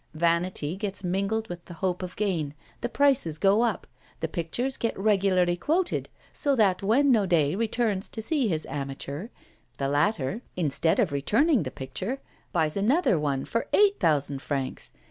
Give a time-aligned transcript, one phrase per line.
[0.15, 3.85] Vanity gets mingled with the hope of gain, the prices go up,
[4.19, 9.27] the pictures get regularly quoted, so that when Naudet returns to see his amateur,
[9.77, 12.19] the latter, instead of returning the picture,
[12.51, 14.91] buys another one for eight thousand francs.